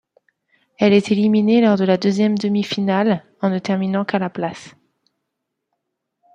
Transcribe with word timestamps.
Elle 0.79 0.93
est 0.93 1.11
éliminée 1.11 1.61
lors 1.61 1.77
de 1.77 1.83
la 1.83 1.95
deuxième 1.97 2.35
demi-finale 2.35 3.23
en 3.43 3.51
ne 3.51 3.59
terminant 3.59 4.03
qu'à 4.03 4.17
la 4.17 4.31
place. 4.31 4.73